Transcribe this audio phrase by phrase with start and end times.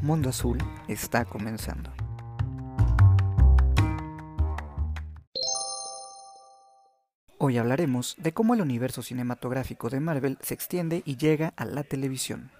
[0.00, 1.92] Mundo Azul está comenzando.
[7.38, 11.82] Hoy hablaremos de cómo el universo cinematográfico de Marvel se extiende y llega a la
[11.82, 12.52] televisión.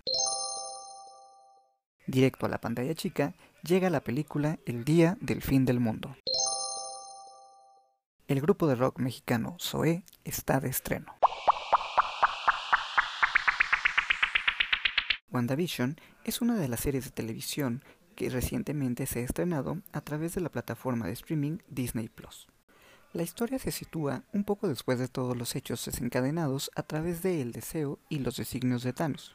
[2.09, 6.17] Directo a la pantalla chica llega la película El Día del Fin del Mundo.
[8.27, 11.15] El grupo de rock mexicano Zoé está de estreno.
[15.31, 17.83] WandaVision es una de las series de televisión
[18.15, 22.49] que recientemente se ha estrenado a través de la plataforma de streaming Disney Plus.
[23.13, 27.41] La historia se sitúa un poco después de todos los hechos desencadenados a través de
[27.41, 29.35] el deseo y los designios de Thanos.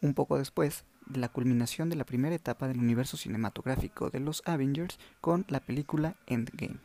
[0.00, 4.42] Un poco después de la culminación de la primera etapa del universo cinematográfico de los
[4.46, 6.78] Avengers con la película Endgame.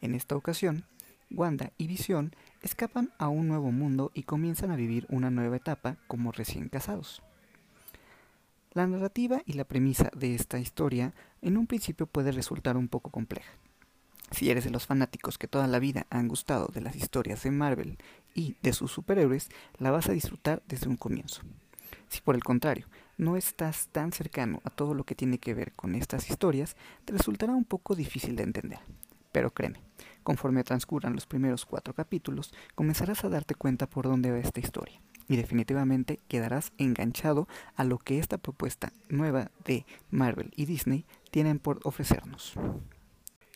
[0.00, 0.84] En esta ocasión,
[1.30, 5.96] Wanda y Visión escapan a un nuevo mundo y comienzan a vivir una nueva etapa
[6.06, 7.22] como recién casados.
[8.72, 13.10] La narrativa y la premisa de esta historia en un principio puede resultar un poco
[13.10, 13.50] compleja.
[14.30, 17.50] Si eres de los fanáticos que toda la vida han gustado de las historias de
[17.50, 17.98] Marvel
[18.34, 21.42] y de sus superhéroes, la vas a disfrutar desde un comienzo.
[22.08, 25.72] Si por el contrario no estás tan cercano a todo lo que tiene que ver
[25.72, 28.78] con estas historias, te resultará un poco difícil de entender.
[29.32, 29.80] Pero créeme,
[30.28, 35.00] conforme transcurran los primeros cuatro capítulos, comenzarás a darte cuenta por dónde va esta historia.
[35.26, 41.58] Y definitivamente quedarás enganchado a lo que esta propuesta nueva de Marvel y Disney tienen
[41.58, 42.52] por ofrecernos.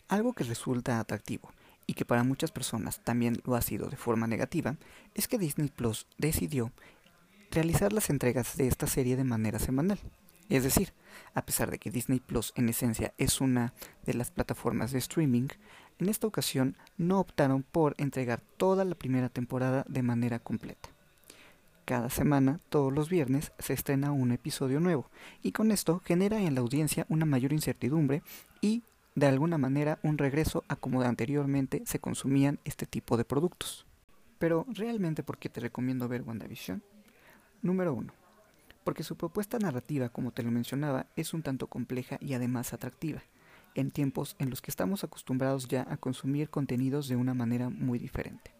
[0.07, 1.51] Algo que resulta atractivo
[1.85, 4.75] y que para muchas personas también lo ha sido de forma negativa,
[5.13, 6.71] es que Disney Plus decidió
[7.51, 9.99] realizar las entregas de esta serie de manera semanal.
[10.49, 10.93] Es decir,
[11.33, 13.73] a pesar de que Disney Plus en esencia es una
[14.05, 15.47] de las plataformas de streaming,
[15.99, 20.89] en esta ocasión no optaron por entregar toda la primera temporada de manera completa.
[21.85, 25.09] Cada semana, todos los viernes, se estrena un episodio nuevo,
[25.41, 28.23] y con esto genera en la audiencia una mayor incertidumbre
[28.61, 28.83] y,
[29.15, 33.85] de alguna manera, un regreso a como anteriormente se consumían este tipo de productos.
[34.39, 36.81] Pero, ¿realmente por qué te recomiendo ver WandaVision?
[37.61, 38.13] Número 1
[38.83, 43.23] porque su propuesta narrativa, como te lo mencionaba, es un tanto compleja y además atractiva,
[43.75, 47.99] en tiempos en los que estamos acostumbrados ya a consumir contenidos de una manera muy
[47.99, 48.53] diferente.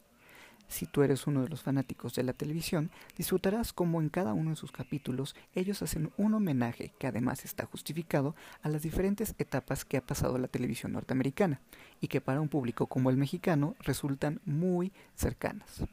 [0.67, 4.51] Si tú eres uno de los fanáticos de la televisión, disfrutarás como en cada uno
[4.51, 9.85] de sus capítulos ellos hacen un homenaje que además está justificado a las diferentes etapas
[9.85, 11.61] que ha pasado la televisión norteamericana
[12.01, 15.83] y que para un público como el mexicano resultan muy cercanas.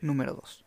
[0.00, 0.63] Número 2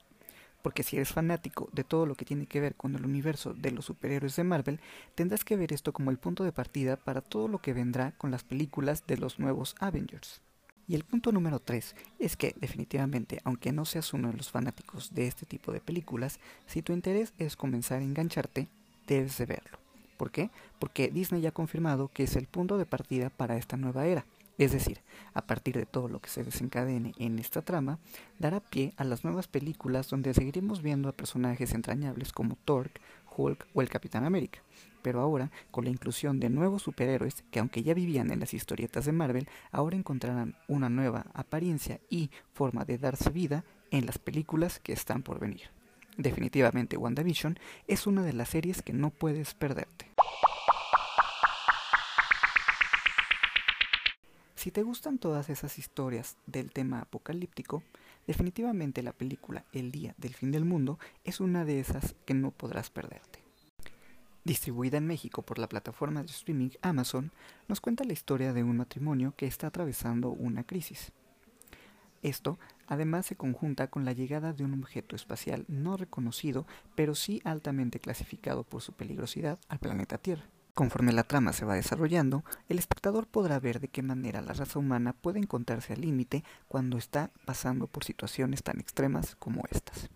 [0.67, 3.72] porque si eres fanático de todo lo que tiene que ver con el universo de
[3.72, 4.81] los superhéroes de Marvel,
[5.16, 8.31] tendrás que ver esto como el punto de partida para todo lo que vendrá con
[8.31, 10.41] las películas de los nuevos Avengers.
[10.85, 15.13] Y el punto número 3 es que definitivamente, aunque no seas uno de los fanáticos
[15.13, 18.67] de este tipo de películas, si tu interés es comenzar a engancharte,
[19.07, 19.77] debes de verlo.
[20.17, 20.50] ¿Por qué?
[20.79, 24.25] Porque Disney ya ha confirmado que es el punto de partida para esta nueva era
[24.57, 25.01] es decir,
[25.34, 28.00] a partir de todo lo que se desencadene en esta trama,
[28.40, 32.90] dará pie a las nuevas películas donde seguiremos viendo a personajes entrañables como Thor,
[33.35, 34.59] Hulk o el Capitán América,
[35.03, 39.06] pero ahora con la inclusión de nuevos superhéroes que aunque ya vivían en las historietas
[39.06, 44.79] de Marvel, ahora encontrarán una nueva apariencia y forma de darse vida en las películas
[44.79, 45.69] que están por venir.
[46.18, 50.16] Definitivamente WandaVision es una de las series que no puedes perderte.
[54.67, 57.83] Si te gustan todas esas historias del tema apocalíptico,
[58.28, 62.51] definitivamente la película El Día del Fin del Mundo es una de esas que no
[62.51, 63.39] podrás perderte.
[64.44, 67.31] Distribuida en México por la plataforma de streaming Amazon,
[67.69, 71.13] nos cuenta la historia de un matrimonio que está atravesando una crisis.
[72.22, 77.41] Esto además se conjunta con la llegada de un objeto espacial no reconocido, pero sí
[77.45, 80.44] altamente clasificado por su peligrosidad al planeta Tierra.
[80.77, 84.77] Conforme la trama se va desarrollando, el espectador podrá ver de qué manera la raza
[84.77, 90.11] humana puede encontrarse al límite cuando está pasando por situaciones tan extremas como estas.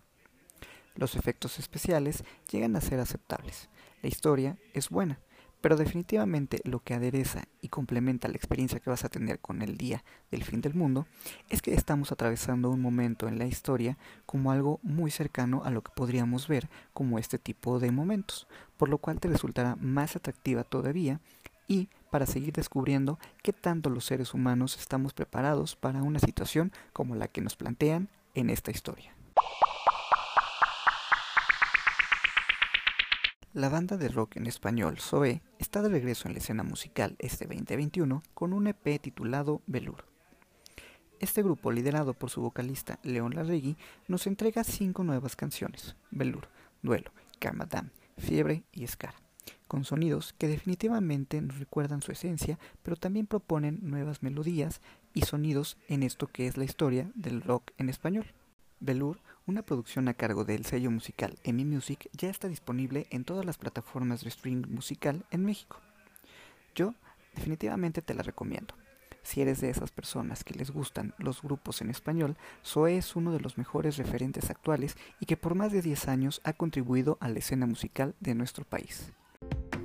[0.94, 3.70] Los efectos especiales llegan a ser aceptables.
[4.02, 5.18] La historia es buena,
[5.62, 9.78] pero definitivamente lo que adereza y complementa la experiencia que vas a tener con el
[9.78, 11.06] día del fin del mundo
[11.48, 15.82] es que estamos atravesando un momento en la historia como algo muy cercano a lo
[15.82, 20.64] que podríamos ver como este tipo de momentos, por lo cual te resultará más atractiva
[20.64, 21.20] todavía
[21.68, 27.14] y para seguir descubriendo qué tanto los seres humanos estamos preparados para una situación como
[27.14, 29.14] la que nos plantean en esta historia.
[33.54, 37.44] La banda de rock en español Zoe está de regreso en la escena musical este
[37.44, 40.06] 2021 con un EP titulado Velour.
[41.20, 43.76] Este grupo, liderado por su vocalista León Larregui,
[44.08, 46.48] nos entrega cinco nuevas canciones: Velour,
[46.80, 47.68] Duelo, Karma
[48.16, 49.20] Fiebre y Escara,
[49.68, 54.80] con sonidos que definitivamente nos recuerdan su esencia, pero también proponen nuevas melodías
[55.12, 58.32] y sonidos en esto que es la historia del rock en español.
[58.80, 63.44] Velour, una producción a cargo del sello musical EMI Music, ya está disponible en todas
[63.44, 65.78] las plataformas de streaming musical en México.
[66.74, 66.94] Yo
[67.34, 68.74] definitivamente te la recomiendo.
[69.22, 73.32] Si eres de esas personas que les gustan los grupos en español, Zoe es uno
[73.32, 77.28] de los mejores referentes actuales y que por más de 10 años ha contribuido a
[77.28, 79.12] la escena musical de nuestro país.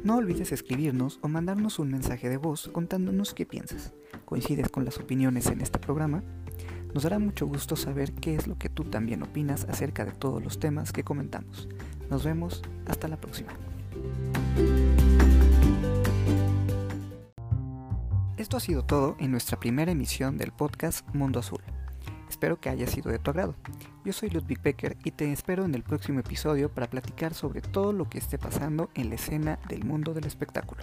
[0.03, 3.93] No olvides escribirnos o mandarnos un mensaje de voz contándonos qué piensas.
[4.25, 6.23] ¿Coincides con las opiniones en este programa?
[6.93, 10.43] Nos dará mucho gusto saber qué es lo que tú también opinas acerca de todos
[10.43, 11.67] los temas que comentamos.
[12.09, 13.53] Nos vemos, hasta la próxima.
[18.37, 21.61] Esto ha sido todo en nuestra primera emisión del podcast Mundo Azul.
[22.29, 23.55] Espero que haya sido de tu agrado.
[24.05, 27.93] Yo soy Ludwig Becker y te espero en el próximo episodio para platicar sobre todo
[27.93, 30.81] lo que esté pasando en la escena del mundo del espectáculo.